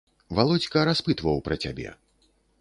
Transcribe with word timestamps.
Валодзька 0.37 0.79
распытваў 0.89 1.37
пра 1.49 1.55
цябе. 1.67 1.95